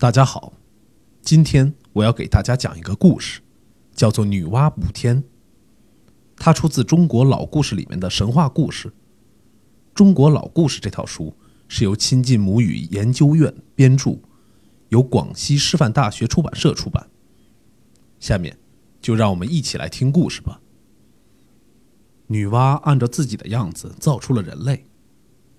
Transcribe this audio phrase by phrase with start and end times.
[0.00, 0.54] 大家好，
[1.20, 3.42] 今天我要给大家讲一个故事，
[3.94, 5.22] 叫做《女娲补天》。
[6.36, 8.90] 它出自中国老故事里面的神话故事。
[9.94, 11.36] 中国老故事这套书
[11.68, 14.16] 是由亲近母语研究院编著，
[14.88, 17.10] 由广西师范大学出版社出版。
[18.18, 18.56] 下面
[19.02, 20.62] 就让我们一起来听故事吧。
[22.28, 24.86] 女娲按照自己的样子造出了人类，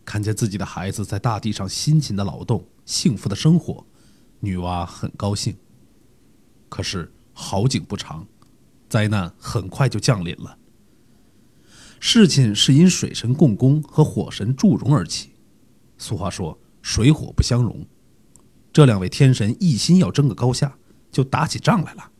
[0.03, 3.85] 看见自己的孩子在大地上辛勤的劳动，幸福的生活。
[4.43, 5.55] 女娲很高兴，
[6.67, 8.27] 可是好景不长，
[8.89, 10.57] 灾难很快就降临了。
[11.99, 15.29] 事情是因水神共工和火神祝融而起。
[15.99, 17.85] 俗话说“水火不相容”，
[18.73, 20.75] 这两位天神一心要争个高下，
[21.11, 22.11] 就打起仗来了。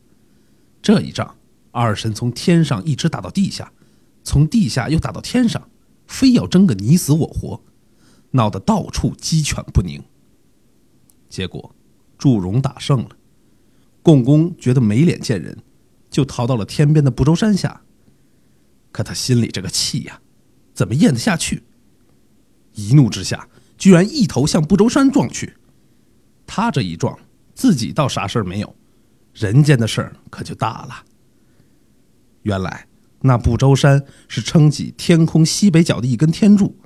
[0.79, 1.35] 这一仗，
[1.71, 3.73] 二神从天上一直打到地下，
[4.23, 5.67] 从地下又打到天上，
[6.05, 7.63] 非要争个你死我活，
[8.29, 10.03] 闹得到处鸡犬不宁。
[11.27, 11.73] 结果。
[12.21, 13.09] 祝融打胜了，
[14.03, 15.57] 共工觉得没脸见人，
[16.11, 17.81] 就逃到了天边的不周山下。
[18.91, 20.21] 可他心里这个气呀，
[20.71, 21.63] 怎么咽得下去？
[22.75, 25.55] 一怒之下，居然一头向不周山撞去。
[26.45, 27.17] 他这一撞，
[27.55, 28.75] 自己倒啥事儿没有，
[29.33, 31.03] 人间的事儿可就大了。
[32.43, 32.85] 原来
[33.21, 36.77] 那不周山是撑起天空西北角的一根天柱，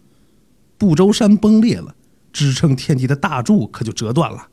[0.77, 1.93] 不周山崩裂了，
[2.31, 4.47] 支撑天地的大柱可就折断了。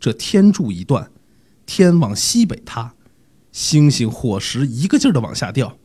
[0.00, 1.10] 这天柱一断，
[1.66, 2.94] 天往西北塌，
[3.50, 5.76] 星星火石一个劲儿的往下掉，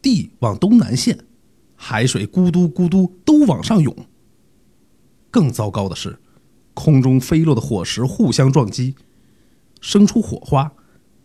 [0.00, 1.18] 地往东南陷，
[1.76, 3.94] 海水咕嘟咕嘟都往上涌。
[5.30, 6.18] 更糟糕的是，
[6.72, 8.94] 空中飞落的火石互相撞击，
[9.80, 10.72] 生出火花，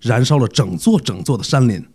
[0.01, 1.85] 燃烧了整座整座的山林，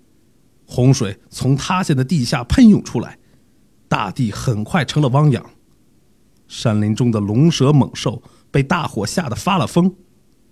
[0.64, 3.18] 洪水从塌陷的地下喷涌出来，
[3.86, 5.44] 大地很快成了汪洋，
[6.48, 8.22] 山林中的龙蛇猛兽。
[8.50, 9.94] 被大火吓得发了疯，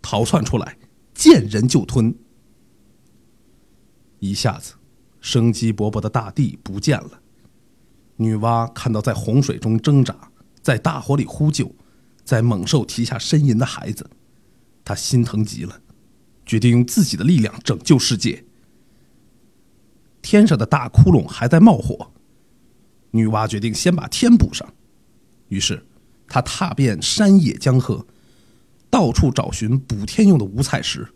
[0.00, 0.78] 逃窜出来，
[1.14, 2.14] 见人就吞。
[4.20, 4.74] 一下子，
[5.20, 7.20] 生机勃勃的大地不见了。
[8.16, 11.75] 女娲看到在洪水中挣扎、在大火里呼救、
[12.25, 14.08] 在猛兽蹄下呻吟的孩子，
[14.84, 15.81] 她心疼极了，
[16.44, 18.44] 决定用自己的力量拯救世界。
[20.20, 22.12] 天上的大窟窿还在冒火，
[23.12, 24.72] 女娲决定先把天补上，
[25.48, 25.84] 于是。
[26.28, 28.06] 他踏遍山野江河，
[28.91, 31.09] 到处找寻补天用的五彩石。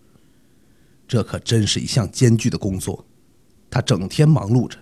[1.06, 3.04] 这可真是一项艰巨的工作。
[3.70, 4.78] 他整天忙碌着，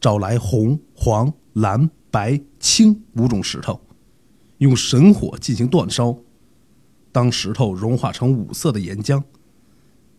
[0.00, 3.80] 找来红、黄、蓝、白、青五种石头，
[4.58, 6.16] 用神火进行煅烧。
[7.12, 9.22] 当石头融化成五色的岩浆，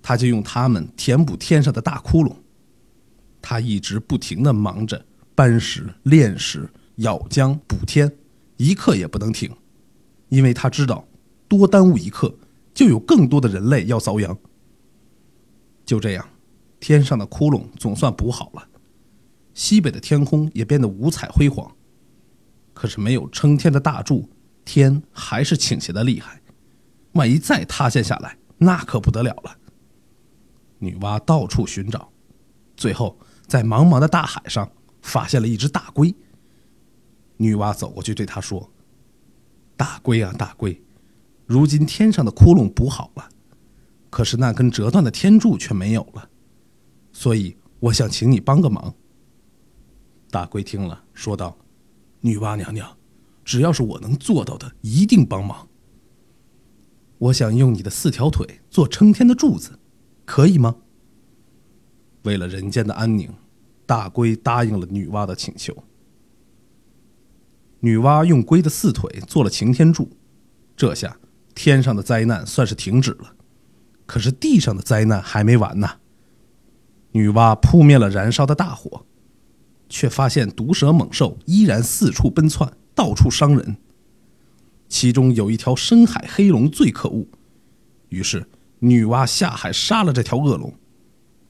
[0.01, 2.33] 他就用它们填补天上的大窟窿。
[3.41, 8.11] 他一直不停地忙着搬石、炼石、舀浆、补天。
[8.61, 9.51] 一刻也不能停，
[10.29, 11.03] 因为他知道，
[11.47, 12.37] 多耽误一刻，
[12.75, 14.37] 就有更多的人类要遭殃。
[15.83, 16.23] 就这样，
[16.79, 18.69] 天上的窟窿总算补好了，
[19.55, 21.75] 西北的天空也变得五彩辉煌。
[22.71, 24.29] 可是没有撑天的大柱，
[24.63, 26.39] 天还是倾斜的厉害，
[27.13, 29.57] 万一再塌陷下来，那可不得了了。
[30.77, 32.11] 女娲到处寻找，
[32.77, 33.17] 最后
[33.47, 36.13] 在茫茫的大海上发现了一只大龟。
[37.41, 38.71] 女娲走过去对他说
[39.75, 40.79] ：“大龟啊，大龟，
[41.47, 43.27] 如今天上的窟窿补好了，
[44.11, 46.29] 可是那根折断的天柱却没有了，
[47.11, 48.93] 所以我想请你帮个忙。”
[50.29, 51.57] 大龟听了，说道
[52.21, 52.95] ：“女娲娘娘，
[53.43, 55.67] 只要是我能做到的，一定帮忙。
[57.17, 59.79] 我想用你的四条腿做撑天的柱子，
[60.25, 60.75] 可以吗？”
[62.21, 63.33] 为了人间的安宁，
[63.87, 65.75] 大龟答应了女娲的请求。
[67.81, 70.09] 女娲用龟的四腿做了擎天柱，
[70.77, 71.17] 这下
[71.55, 73.35] 天上的灾难算是停止了。
[74.05, 75.89] 可是地上的灾难还没完呢。
[77.11, 79.05] 女娲扑灭了燃烧的大火，
[79.89, 83.77] 却发现毒蛇猛兽依然四处奔窜，到处伤人。
[84.87, 87.25] 其中有一条深海黑龙最可恶，
[88.09, 88.47] 于是
[88.79, 90.73] 女娲下海杀了这条恶龙。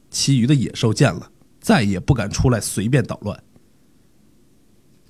[0.09, 3.43] 其余的野兽见了，再也不敢出来随便捣乱。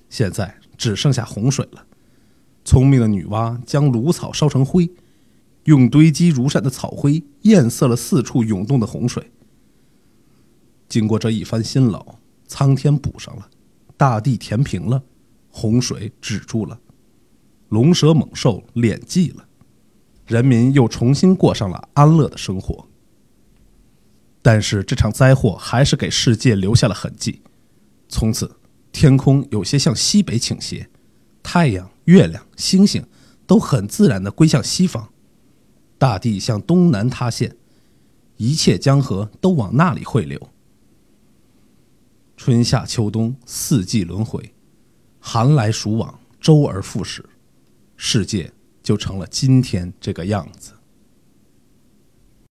[0.08, 0.61] 现在。
[0.82, 1.86] 只剩下洪水了。
[2.64, 4.90] 聪明的女娲将芦草烧成灰，
[5.66, 9.30] 用堆积如山的草灰堰塞了四处涌动的洪水。
[10.88, 12.16] 经过这一番辛劳，
[12.48, 13.48] 苍天补上了，
[13.96, 15.04] 大地填平了，
[15.50, 16.80] 洪水止住了，
[17.68, 19.46] 龙蛇猛兽敛寂了，
[20.26, 22.88] 人民又重新过上了安乐的生活。
[24.42, 27.40] 但是这场灾祸还是给世界留下了痕迹，
[28.08, 28.50] 从此。
[28.92, 30.88] 天空有些向西北倾斜，
[31.42, 33.04] 太阳、月亮、星星
[33.46, 35.10] 都很自然地归向西方，
[35.98, 37.56] 大地向东南塌陷，
[38.36, 40.50] 一切江河都往那里汇流。
[42.36, 44.54] 春夏秋冬四季轮回，
[45.18, 47.24] 寒来暑往，周而复始，
[47.96, 48.52] 世界
[48.82, 50.72] 就成了今天这个样子。